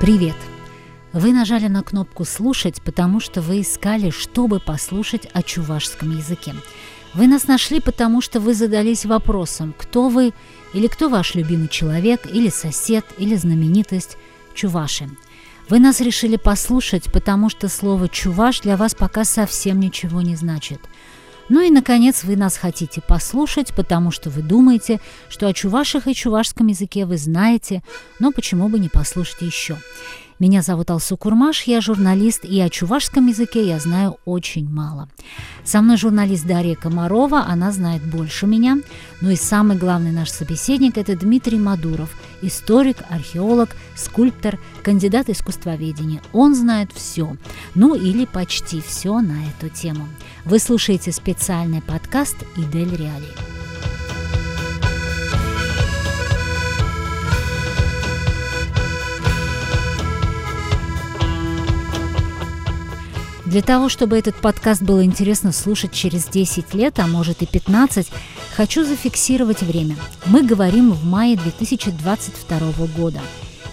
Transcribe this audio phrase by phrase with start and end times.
[0.00, 0.36] Привет!
[1.12, 6.54] Вы нажали на кнопку «Слушать», потому что вы искали, чтобы послушать о чувашском языке.
[7.14, 10.34] Вы нас нашли, потому что вы задались вопросом, кто вы
[10.72, 14.16] или кто ваш любимый человек, или сосед, или знаменитость
[14.54, 15.10] чуваши.
[15.68, 20.80] Вы нас решили послушать, потому что слово «чуваш» для вас пока совсем ничего не значит–
[21.48, 26.14] ну и, наконец, вы нас хотите послушать, потому что вы думаете, что о чувашах и
[26.14, 27.82] чувашском языке вы знаете,
[28.18, 29.78] но почему бы не послушать еще.
[30.38, 35.08] Меня зовут Алсу Курмаш, я журналист, и о чувашском языке я знаю очень мало.
[35.64, 38.78] Со мной журналист Дарья Комарова, она знает больше меня.
[39.20, 46.22] Ну и самый главный наш собеседник– это Дмитрий Мадуров, историк, археолог, скульптор, кандидат искусствоведения.
[46.32, 47.36] Он знает все,
[47.74, 50.06] ну или почти все на эту тему.
[50.44, 53.57] Вы слушаете специальный подкаст «Идель Реалии».
[63.48, 68.06] Для того, чтобы этот подкаст было интересно слушать через 10 лет, а может и 15,
[68.54, 69.96] хочу зафиксировать время.
[70.26, 73.22] Мы говорим в мае 2022 года.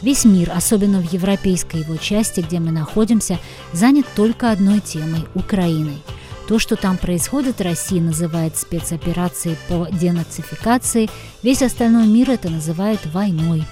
[0.01, 3.37] Весь мир, особенно в европейской его части, где мы находимся,
[3.73, 6.01] занят только одной темой– Украиной.
[6.47, 11.09] То, что там происходит, Россия называет спецоперацией по денацификации,
[11.43, 13.65] весь остальной мир это называет войной.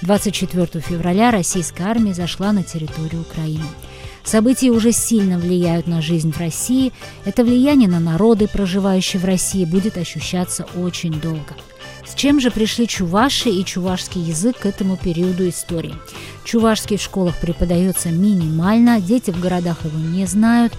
[0.00, 3.66] 24 февраля российская армия зашла на территорию Украины–
[4.24, 6.92] События уже сильно влияют на жизнь в России.
[7.24, 11.56] Это влияние на народы, проживающие в России, будет ощущаться очень долго.
[12.06, 15.94] С чем же пришли чуваши и чувашский язык к этому периоду истории?
[16.44, 20.72] Чувашский в школах преподается минимально, дети в городах его не знают.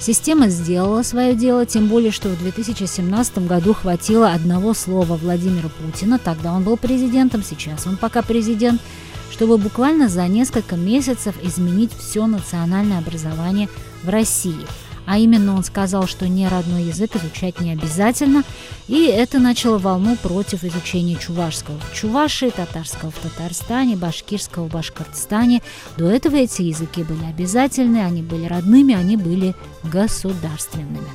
[0.00, 6.18] Система сделала свое дело, тем более, что в 2017 году хватило одного слова Владимира Путина,
[6.18, 8.80] тогда он был президентом, сейчас он пока президент–
[9.32, 13.68] чтобы буквально за несколько месяцев изменить все национальное образование
[14.02, 14.66] в России.
[15.04, 18.44] А именно он сказал, что не родной язык изучать не обязательно,
[18.86, 25.62] и это начало волну против изучения чувашского в татарского в Татарстане, башкирского в Башкортостане.
[25.96, 31.08] До этого эти языки были обязательны, они были родными, они были государственными.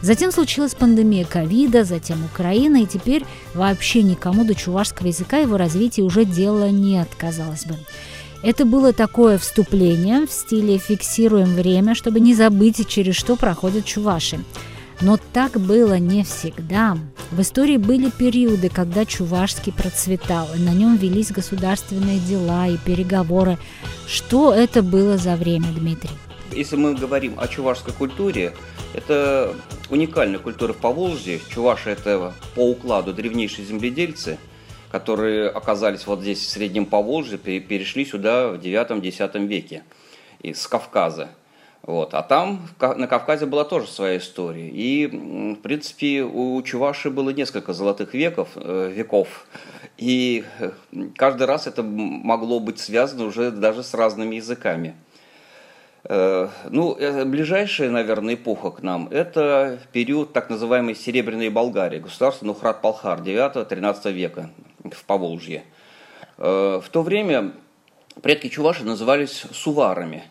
[0.00, 6.02] Затем случилась пандемия ковида, затем Украина, и теперь вообще никому до чувашского языка его развития
[6.02, 7.76] уже дела нет, казалось бы.
[8.42, 14.38] Это было такое вступление в стиле «фиксируем время», чтобы не забыть, через что проходят чуваши.
[15.00, 16.96] Но так было не всегда.
[17.32, 23.58] В истории были периоды, когда чувашский процветал, и на нем велись государственные дела и переговоры.
[24.06, 26.10] Что это было за время, Дмитрий?
[26.52, 28.54] Если мы говорим о чувашской культуре,
[28.94, 29.54] это
[29.90, 31.40] уникальная культура в Поволжье.
[31.50, 34.38] Чуваши– это по укладу древнейшие земледельцы,
[34.90, 39.82] которые оказались вот здесь, в Среднем Поволжье, перешли сюда в IX-X веке
[40.40, 41.28] из Кавказа.
[41.82, 42.14] Вот.
[42.14, 44.68] А там на Кавказе была тоже своя история.
[44.68, 49.46] И, в принципе, у Чуваши было несколько золотых веков, э, веков.
[49.96, 50.70] И э,
[51.16, 54.96] каждый раз это могло быть связано уже даже с разными языками.
[56.04, 62.46] Э, ну, э, ближайшая, наверное, эпоха к нам– это период так называемой Серебряной Болгарии, государство
[62.46, 64.50] Нухрат-Палхар 9-13 века
[64.84, 65.64] в Поволжье.
[66.38, 67.52] Э, в то время
[68.22, 70.24] предки Чуваши назывались суварами.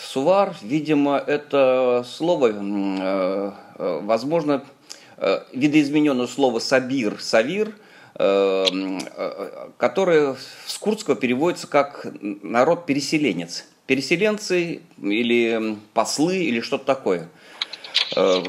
[0.00, 4.64] Сувар, видимо, это слово, возможно,
[5.52, 7.74] видоизмененное слово «сабир», «савир»,
[9.76, 10.36] которое
[10.66, 17.28] с курдского переводится как «народ-переселенец» переселенцы или послы или что-то такое.
[18.16, 18.42] Э,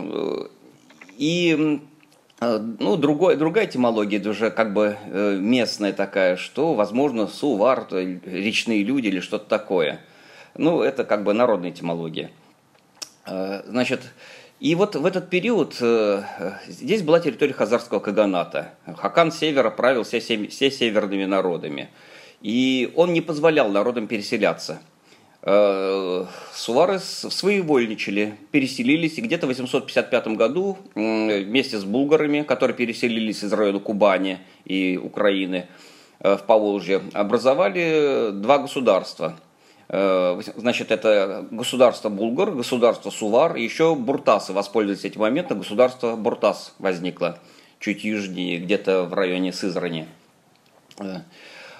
[1.17, 1.79] и
[2.41, 8.83] э, ну, другой, другая этимология, уже как бы э, местная такая, что, возможно, сувар, речные
[8.83, 10.01] люди или что-то такое.
[10.55, 12.31] Ну, это как бы народная этимология.
[13.25, 14.01] Значит,
[14.61, 15.75] и вот в этот период
[16.67, 18.73] здесь была территория Хазарского Каганата.
[18.95, 21.89] Хакан Севера правил все, все северными народами.
[22.41, 24.81] И он не позволял народам переселяться–
[25.43, 33.53] Э, Сувары своевольничали, переселились, и где-то в 855 году вместе с булгарами, которые переселились из
[33.53, 35.67] района Кубани и Украины
[36.19, 39.37] э, в Поволжье, образовали два государства.
[39.89, 46.73] Э, значит, это государство Булгар, государство Сувар, и еще Буртасы воспользовались этим моментом, государство Буртас
[46.79, 47.39] возникло
[47.79, 50.07] чуть южнее, где-то в районе Сызрани.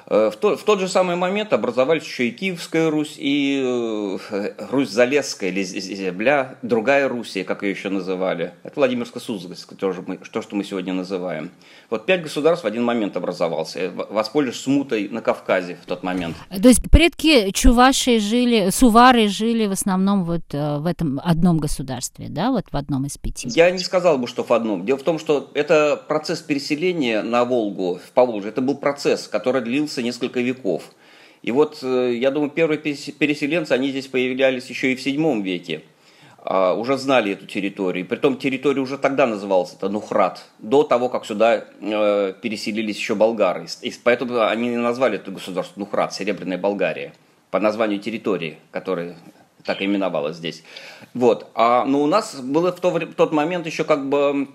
[0.09, 4.51] Э, в, то, в тот же самый момент образовались еще и Киевская Русь, и э,
[4.71, 8.53] Русь-Залесская, или земля, другая Руссия, как ее еще называли.
[8.63, 11.51] Это Владимирская Суздальская, тоже мы, то, что мы сегодня называем.
[11.89, 16.35] Вот пять государств в один момент образовался, воспользовались смутой на Кавказе в тот момент.
[16.49, 22.27] То есть предки Чуваши жили, Сувары жили в основном вот э, в этом одном государстве,
[22.29, 23.49] да, вот в одном из пяти?
[23.49, 24.85] Я не сказал бы, что в одном.
[24.85, 29.61] Дело в том, что это процесс переселения на Волгу, в Поволжье, это был процесс, который
[29.61, 30.83] длился длился несколько веков.
[31.43, 35.81] И вот, э, я думаю, первые переселенцы, они здесь появлялись еще и в VII веке.
[36.39, 38.05] А, уже знали эту территорию.
[38.05, 43.15] И притом территория уже тогда называлась это Нухрат, до того, как сюда э, переселились еще
[43.15, 43.67] болгары.
[43.81, 47.13] И поэтому они назвали это государство Нухрат, Серебряная Болгария,
[47.51, 49.15] по названию территории, которая
[49.63, 50.63] так именовалась здесь.
[51.13, 51.47] Вот.
[51.53, 54.47] А, но у нас было в, то, в тот момент еще как бы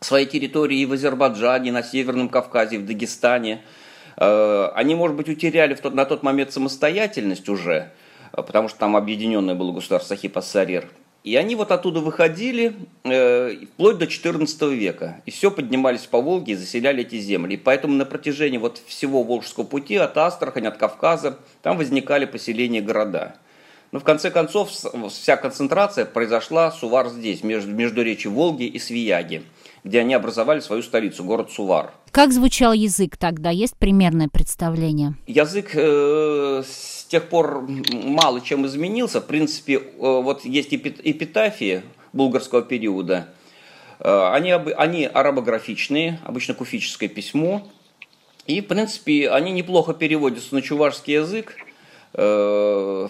[0.00, 3.60] свои территории и в Азербайджане, на Северном Кавказе, в Дагестане–
[4.16, 7.90] они, может быть, утеряли тот, на тот момент самостоятельность уже,
[8.32, 10.88] э, потому что там объединенное было государство Сахип-Ассарир.
[11.24, 15.22] И они вот оттуда выходили э, вплоть до XIV века.
[15.24, 17.54] И все поднимались по Волге и заселяли эти земли.
[17.54, 22.82] И поэтому на протяжении вот всего Волжского пути, от Астрахани, от Кавказа, там возникали поселения
[22.82, 23.36] города.
[23.90, 24.70] Но в конце концов
[25.08, 29.44] вся концентрация произошла Сувар здесь, между, между речи Волги и Свияги
[29.84, 31.92] где они образовали свою столицу, город Сувар.
[32.10, 33.50] Как звучал язык тогда?
[33.50, 35.14] Есть примерное представление?
[35.26, 39.20] Язык э, с тех пор мало чем изменился.
[39.20, 41.82] В принципе, э, вот есть эпитафии
[42.14, 43.28] булгарского периода.
[44.00, 47.68] Э, они, они арабографичные, обычно куфическое письмо.
[48.46, 51.56] И, в принципе, они неплохо переводятся на чувашский язык.
[52.14, 53.08] Э,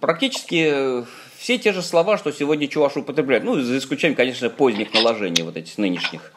[0.00, 1.04] практически
[1.42, 3.44] все те же слова, что сегодня чуваши употребляют.
[3.44, 6.32] Ну, за исключением, конечно, поздних наложений, вот этих нынешних.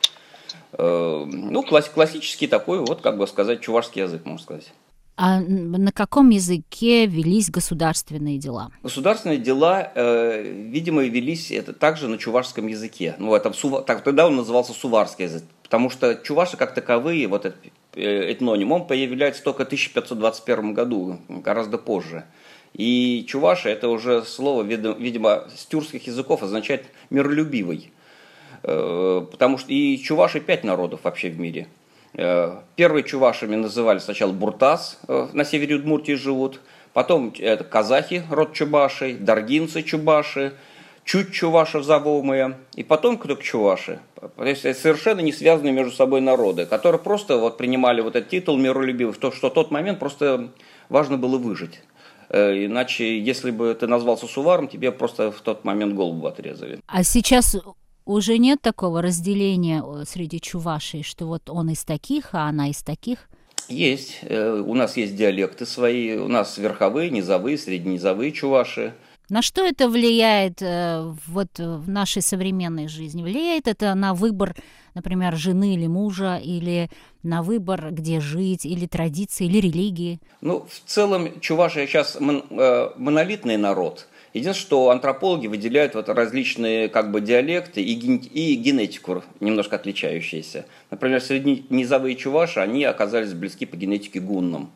[0.74, 4.74] Э, ну, классический такой, вот, как бы сказать, чувашский язык, можно сказать.
[5.16, 8.72] А на каком языке велись государственные дела?
[8.81, 13.16] Государственные дела, э, видимо, велись это также на чувашском языке.
[13.19, 13.52] Ну, это,
[13.84, 17.60] так, тогда он назывался суварский язык, потому что чуваши как таковые, вот этот
[17.94, 22.25] э, этноним, он появляется только в 1521 году, гораздо позже.
[22.75, 27.94] И чуваши это уже слово, видимо, с тюркских языков означает миролюбивый.
[28.63, 31.68] Э, потому что и чуваши пять народов вообще в мире.
[32.16, 36.60] Э, первые чувашами называли сначала Буртас, э, на севере Удмуртии живут.
[36.92, 40.51] Потом это казахи, род чубашей, даргинцы чубаши,
[41.06, 44.00] чуть чувашев завомые, и потом кто чуваши.
[44.36, 48.57] То есть совершенно не связанные между собой народы, которые просто вот принимали вот этот титул
[48.57, 50.50] миролюбивый, что, что в тот момент просто
[50.89, 51.81] важно было выжить.
[52.36, 56.82] Э, иначе, если бы ты назвался Суваром, тебе просто в тот момент голову отрезали.
[56.86, 57.56] А сейчас
[58.04, 62.84] уже нет такого разделения э, среди чувашей, что вот он из таких, а она из
[62.84, 63.30] таких?
[63.70, 64.20] Есть.
[64.24, 66.18] Э, у нас есть диалекты свои.
[66.18, 68.94] У нас верховые, низовые, средненизовые чуваши.
[69.30, 73.24] На что это влияет вот в нашей современной жизни?
[73.24, 74.56] Влияет это на выбор
[74.95, 76.89] например, жены или мужа, или
[77.22, 80.19] на выбор, где жить, или традиции, или религии?
[80.42, 84.07] Ну, в целом, чуваши сейчас э, монолитный народ.
[84.33, 90.66] Единственное, что антропологи выделяют вот различные как бы диалекты и, и генетику немножко отличающиеся.
[90.92, 94.71] Например, средненизовые чуваши, они оказались близки по генетике гуннам.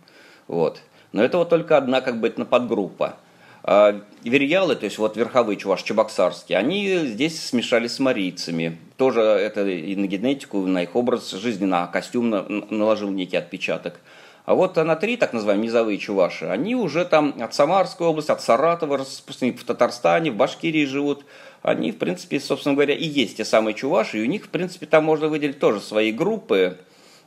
[0.48, 0.82] Вот.
[1.12, 3.18] Но это вот только одна как бы этноподгруппа.
[3.64, 8.78] А Верьялы, то есть вот верховые чуваш чебоксарские, они здесь смешались с марийцами.
[8.98, 12.30] Тоже это и на генетику, и на их образ жизни, на костюм
[12.70, 14.00] наложил некий отпечаток.
[14.46, 18.42] А вот на три, так называемые низовые чуваши, они уже там от Самарской области, от
[18.42, 21.24] Саратова распространены, в Татарстане, в Башкирии живут.
[21.62, 24.86] Они, в принципе, собственно говоря, и есть те самые чуваши, и у них, в принципе,
[24.86, 26.78] там можно выделить тоже свои группы,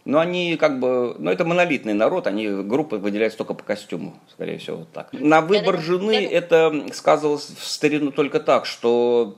[0.04, 4.59] но они как бы, ну это монолитный народ, они группы выделяются только по костюму, скорее
[4.59, 5.12] всего, вот так.
[5.12, 9.37] На выбор жены это сказывалось в старину только так, что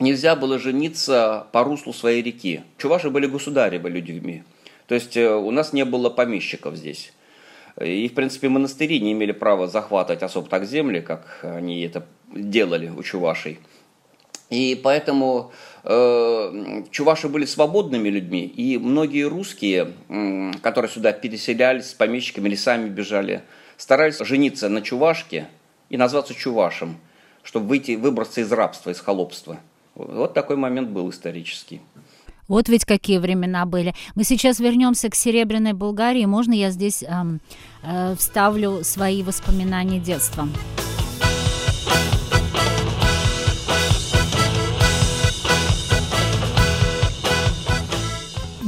[0.00, 2.62] нельзя было жениться по руслу своей реки.
[2.78, 4.42] Чуваши были государевы людьми,
[4.88, 7.12] то есть э, у нас не было помещиков здесь.
[7.80, 12.04] И, в принципе, монастыри не имели права захватывать особо так земли, как они это
[12.34, 13.60] делали у чувашей.
[14.50, 15.52] И поэтому
[15.84, 22.88] чуваши были свободными людьми, и многие русские, э, которые сюда переселялись с помещиками или сами
[22.88, 23.42] бежали,
[23.76, 25.48] старались жениться на чувашке
[25.90, 26.98] и назваться чувашем,
[27.42, 29.58] чтобы выйти, выбраться из рабства, из холопства.
[29.94, 31.80] Вот такой момент был исторический.
[32.48, 33.94] Вот ведь какие времена были.
[34.14, 36.24] Мы сейчас вернемся к Серебряной Болгарии.
[36.26, 37.40] Можно я здесь эм,
[37.82, 40.48] э, вставлю свои воспоминания детства?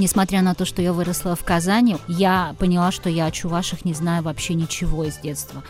[0.04, 3.94] Несмотря на то, что я выросла в Казани, я поняла, что я о чувашах не
[3.94, 5.62] знаю вообще ничего из детства.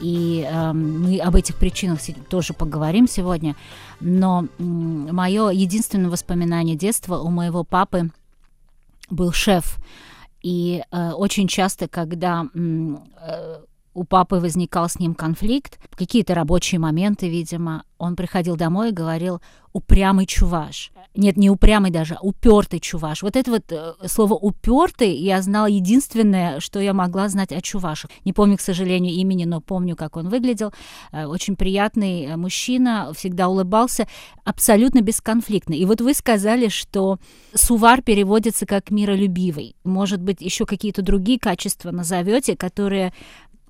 [0.00, 1.98] И э, мы об этих причинах
[2.28, 3.56] тоже поговорим сегодня.
[3.98, 8.10] Но э, мое единственное воспоминание детства у моего папы
[9.10, 9.78] был шеф.
[10.42, 13.62] И э, очень часто, когда э,
[13.94, 19.40] у папы возникал с ним конфликт, какие-то рабочие моменты, видимо, он приходил домой и говорил
[19.72, 20.90] «упрямый чуваш».
[21.14, 23.22] Нет, не упрямый даже, а упертый чуваш.
[23.22, 28.10] Вот это вот э, слово «упертый» я знала единственное, что я могла знать о чувашах.
[28.24, 30.72] Не помню, к сожалению, имени, но помню, как он выглядел.
[31.12, 34.08] Э, очень приятный э, мужчина, всегда улыбался,
[34.44, 35.78] абсолютно бесконфликтный.
[35.78, 37.18] И вот вы сказали, что
[37.54, 39.76] сувар переводится как миролюбивый.
[39.84, 43.12] Может быть, еще какие-то другие качества назовете, которые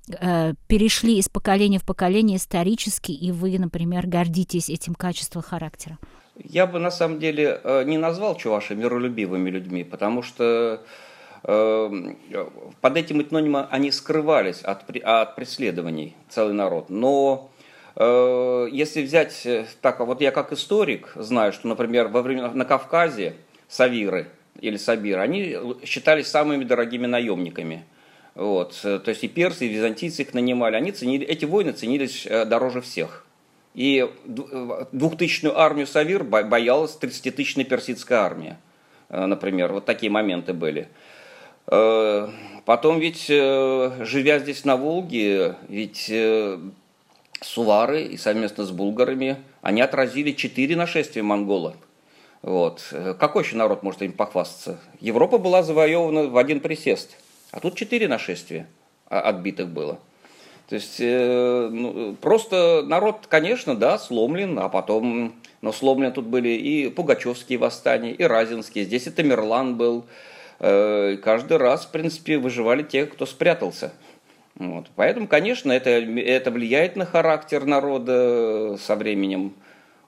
[0.09, 5.97] Э, перешли из поколения в поколение исторически, и вы, например, гордитесь этим качеством характера?
[6.35, 10.81] Я бы на самом деле э, не назвал чуваши миролюбивыми людьми, потому что
[11.43, 12.13] э,
[12.81, 16.89] под этим этнонимом они скрывались от, от преследований, целый народ.
[16.89, 17.49] Но
[17.95, 19.47] если взять
[19.81, 23.35] так, вот я как историк знаю, что, например, во время на Кавказе
[23.67, 24.29] савиры
[24.59, 25.55] или сабиры, они
[25.85, 27.83] считались самыми дорогими наемниками.
[28.35, 28.79] Вот.
[28.83, 30.75] Э, то есть и персы, и византийцы их нанимали.
[30.75, 33.25] Они ценили, эти войны ценились э, дороже всех.
[33.73, 38.59] И э, двухтысячную армию Савир боялась 30-тысячная персидская армия,
[39.09, 39.73] например.
[39.73, 40.89] Вот такие моменты были.
[41.65, 46.11] Потом ведь, живя здесь на Волге, ведь
[47.41, 51.75] сувары и совместно с булгарами, они отразили четыре нашествия монголов.
[52.41, 52.93] Вот.
[53.17, 54.77] Какой еще народ может им похвастаться?
[54.99, 57.15] Европа была завоевана в один присест–
[57.53, 58.67] а тут четыре нашествия
[59.07, 59.99] отбитых было.
[60.67, 66.49] То есть э, ну, просто народ, конечно, да, сломлен, а потом, но сломлены тут были
[66.49, 68.85] и пугачевские восстания, и разинские.
[68.85, 70.05] Здесь и Тамерлан был.
[70.59, 73.93] Э, каждый раз, в принципе, выживали те, кто спрятался.
[74.55, 74.87] Вот.
[74.95, 79.53] Поэтому, конечно, это, это влияет на характер народа со временем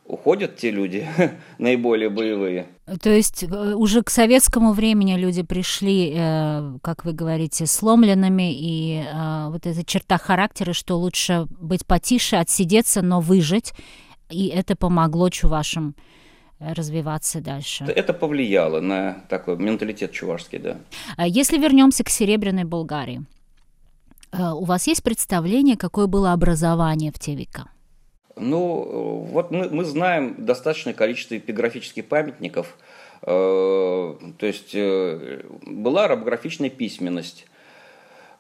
[0.07, 1.07] уходят те люди
[1.57, 2.67] наиболее боевые.
[3.01, 9.03] То есть э, уже к советскому времени люди пришли, э, как вы говорите, сломленными, и
[9.03, 13.73] э, вот эта черта характера, что лучше быть потише, отсидеться, но выжить,
[14.29, 15.95] и это помогло чувашам
[16.59, 17.83] развиваться дальше.
[17.83, 20.77] Это повлияло на такой менталитет чувашский, да.
[21.17, 23.25] А если вернемся к Серебряной Болгарии,
[24.31, 27.69] у вас есть представление, какое было образование в те века?
[28.35, 32.75] Ну, вот мы, мы знаем достаточное количество эпиграфических памятников.
[33.21, 37.47] Э, то есть э, была арабографичная письменность.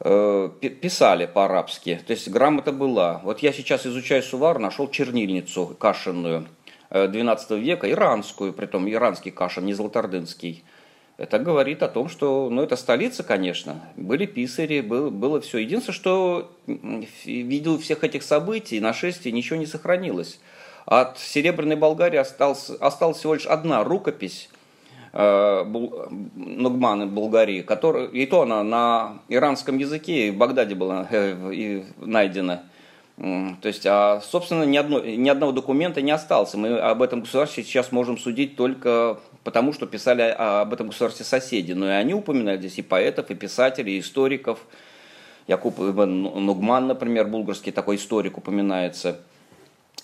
[0.01, 3.21] Э, писали по-арабски, то есть грамота была.
[3.23, 6.47] Вот я сейчас изучаю Сувар, нашел чернильницу кашенную
[6.89, 10.63] 12 века, иранскую, притом иранский кашин, не золотардынский.
[11.17, 15.59] Это говорит о том, что, ну, это столица, конечно, были писари, было, было все.
[15.59, 20.39] Единственное, что ввиду всех этих событий, нашествий, ничего не сохранилось.
[20.85, 24.49] От Серебряной Болгарии осталась, осталась всего лишь одна рукопись
[25.13, 25.63] э,
[26.35, 32.63] Нугманы Болгарии, которая, и то она на иранском языке, в Багдаде была э, и найдена.
[33.17, 36.53] То есть, а, собственно, ни, одно, ни одного документа не осталось.
[36.53, 41.71] Мы об этом государстве сейчас можем судить только потому, что писали об этом государстве соседи.
[41.71, 44.59] Но и они упоминали здесь и поэтов, и писателей, и историков.
[45.47, 49.19] Якуб Ибн Нугман, например, булгарский такой историк упоминается.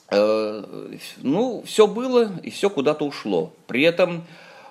[0.09, 0.63] Э,
[1.17, 3.51] ну, все было, и все куда-то ушло.
[3.67, 4.23] При этом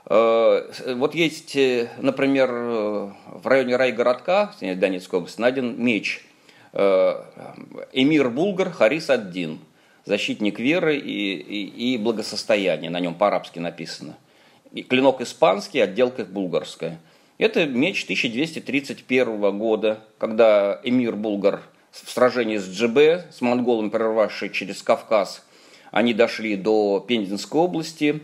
[0.06, 6.24] э, вот есть, э, например, в районе райгородка, Донецкой области, найден меч–
[6.72, 9.58] эмир Булгар Харис Аддин,
[10.04, 14.16] защитник веры и, и, и благосостояния, на нем по-арабски написано.
[14.72, 17.00] И клинок испанский, отделка булгарская.
[17.38, 24.82] Это меч 1231 года, когда эмир Булгар в сражении с Джебе, с монголами, прорвавший через
[24.82, 25.44] Кавказ,
[25.90, 28.20] они дошли до Пензенской области.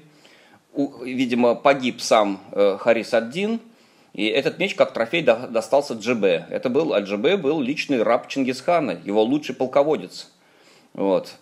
[1.02, 3.60] Видимо, погиб сам э, Харис Аддин–
[4.16, 6.46] и этот меч как трофей достался Джебе.
[6.48, 10.32] Это был, а Джебе был личный раб Чингисхана, его лучший полководец.
[10.94, 11.34] Вот.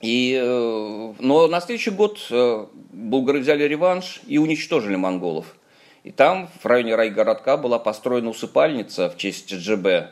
[0.00, 5.54] И, э, но на следующий год э, булгары взяли реванш и уничтожили монголов.
[6.02, 10.08] И там, в районе райгородка, была построена усыпальница в честь Джебе.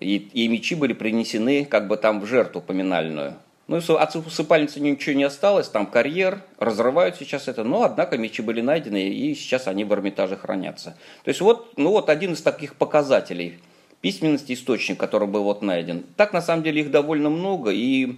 [0.00, 3.34] И, и мечи были принесены как бы там в жертву поминальную.
[3.68, 8.62] Ну от усыпальницы ничего не осталось, там карьер, разрывают сейчас это, но однако мечи были
[8.62, 10.96] найдены, и сейчас они в Эрмитаже хранятся.
[11.22, 13.58] То есть вот, ну вот один из таких показателей
[14.00, 16.04] письменности источник, который был вот найден.
[16.16, 18.16] Так на самом деле их довольно много, и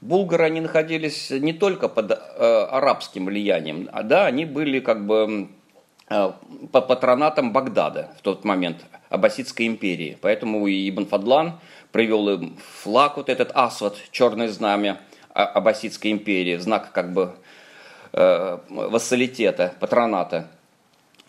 [0.00, 2.16] булгары они находились не только под э,
[2.70, 5.48] арабским влиянием, а да, они были как бы
[6.08, 10.18] по патронатам Багдада в тот момент, Аббасидской империи.
[10.20, 11.60] Поэтому и Ибн Фадлан
[11.92, 15.00] привел им флаг, вот этот асват, черное знамя
[15.32, 17.34] Аббасидской империи, знак как бы
[18.12, 20.48] э, вассалитета, патроната.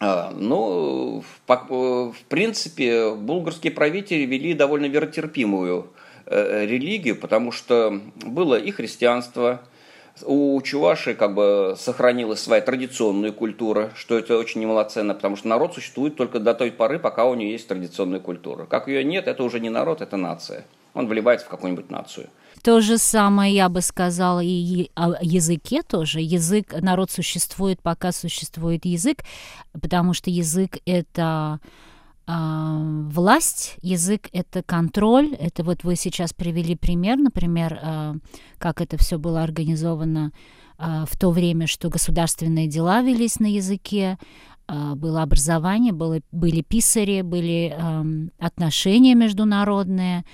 [0.02, 5.92] А, ну, в принципе, булгарские правители вели довольно веротерпимую
[6.26, 9.62] э, религию, потому что было и христианство,
[10.26, 15.74] у Чуваши как бы сохранилась своя традиционная культура, что это очень немалоценно, потому что народ
[15.74, 18.66] существует только до той поры, пока у него есть традиционная культура.
[18.66, 20.66] Как ее нет, это уже не народ, это нация.
[20.94, 22.30] Он вливается в какую-нибудь нацию.
[22.64, 26.20] То же самое я бы сказала и о языке тоже.
[26.20, 29.20] Язык, народ существует, пока существует язык,
[29.80, 31.60] потому что язык это
[32.32, 35.34] власть, язык— это контроль.
[35.34, 38.16] Это вот вы сейчас привели пример, например, а,
[38.60, 40.32] как это все было организовано
[40.78, 44.18] а, в то время, что государственные дела велись на языке,
[44.96, 47.76] было образование, было, были писари, были
[48.38, 50.26] отношения международные,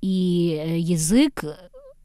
[0.00, 1.44] и э, язык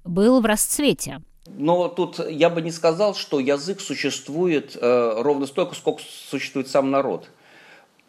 [0.03, 1.21] был в расцвете.
[1.47, 6.91] Но тут я бы не сказал, что язык существует э, ровно столько, сколько существует сам
[6.91, 7.29] народ.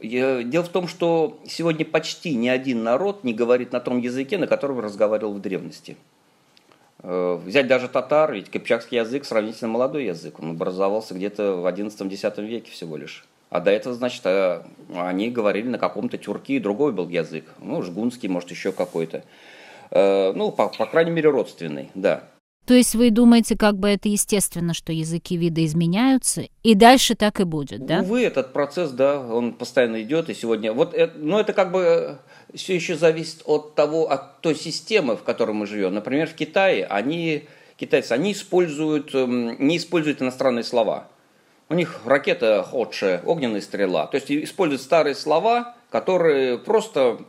[0.02, 4.48] Дело в том, что сегодня почти ни один народ не говорит на том языке, на
[4.48, 5.96] котором разговаривал в древности.
[7.04, 12.44] Э, взять даже татар, ведь кипчакский язык сравнительно молодой язык, он образовался где-то в 11-10
[12.44, 13.24] веке всего лишь.
[13.50, 14.62] А до этого, значит, э,
[14.94, 19.24] они говорили на каком-то тюрке, другой был язык, ну, жгунский, может, еще какой-то.
[19.90, 22.24] Э, ну, по, по крайней мере, родственный, да.
[22.64, 27.40] То есть вы думаете, как бы это естественно, что языки вида изменяются, и дальше так
[27.40, 28.00] и будет, да?
[28.00, 30.72] Увы, этот процесс, да, он постоянно идет, и сегодня...
[30.72, 32.18] Вот, это, но это как бы
[32.54, 35.94] все еще зависит от того, от той системы, в которой мы живем.
[35.94, 41.08] Например, в Китае они, китайцы, они используют, эм, не используют иностранные слова.
[41.68, 44.06] У них ракета ходшая, огненная стрела.
[44.06, 47.22] То есть используют старые слова, которые просто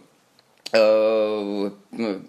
[0.74, 1.72] э,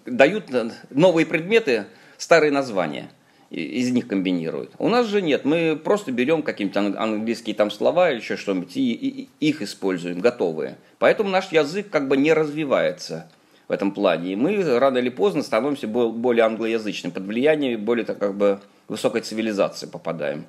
[0.05, 0.45] дают
[0.89, 1.85] новые предметы,
[2.25, 3.11] старые названия
[3.51, 4.71] из них комбинируют.
[4.79, 8.93] У нас же нет, мы просто берем какие-то английские там слова или еще что-нибудь и,
[8.93, 10.77] и их используем, готовые.
[10.97, 13.29] Поэтому наш язык как бы не развивается
[13.67, 14.33] в этом плане.
[14.33, 19.21] И мы рано или поздно становимся более англоязычным, под влиянием более так, как бы высокой
[19.21, 20.45] цивилизации попадаем.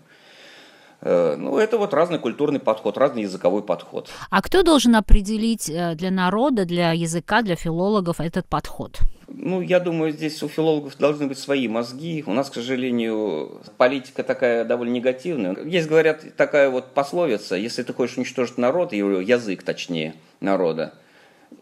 [1.07, 4.11] Э, ну, это вот разный культурный подход, разный языковой подход.
[4.29, 8.99] А кто должен определить э, для народа, для языка, для филологов этот подход?
[9.29, 12.25] Ну, я думаю, здесь у филологов должны быть свои мозги.
[12.27, 15.57] У нас, к сожалению, политика такая довольно негативная.
[15.65, 20.95] Есть, говорят, такая вот пословица, если ты хочешь уничтожить народ, язык точнее народа,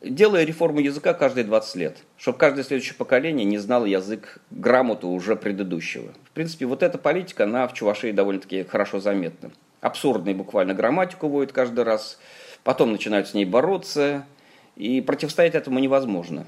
[0.03, 5.37] делая реформу языка каждые 20 лет, чтобы каждое следующее поколение не знало язык грамоту уже
[5.37, 6.13] предыдущего.
[6.25, 9.51] В принципе, вот эта политика, она в Чувашии довольно-таки хорошо заметна.
[9.81, 12.19] Абсурдный буквально грамматику вводит каждый раз,
[12.63, 14.25] потом начинают с ней бороться,
[14.77, 16.47] и противостоять этому невозможно.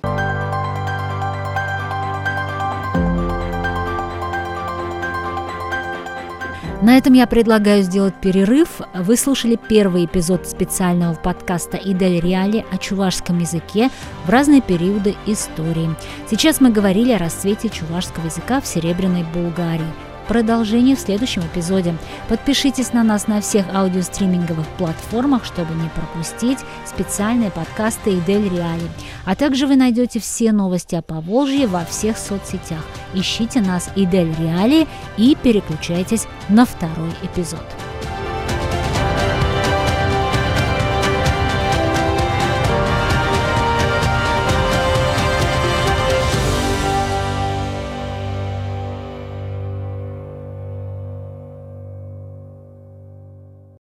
[6.86, 8.80] На этом я предлагаю сделать перерыв.
[8.94, 13.90] Вы слушали первый эпизод специального подкаста «Идель Реали» о чувашском языке
[14.24, 15.90] в разные периоды истории.
[16.30, 19.82] Сейчас мы говорили о расцвете чувашского языка в Серебряной Булгарии–
[20.28, 21.94] Продолжение в следующем эпизоде.
[22.28, 28.88] Подпишитесь на нас на всех аудиостриминговых платформах, чтобы не пропустить специальные подкасты Идель Реали.
[29.24, 32.84] А также вы найдете все новости о Поволжье во всех соцсетях.
[33.14, 37.64] Ищите нас Идель Реали и переключайтесь на второй эпизод.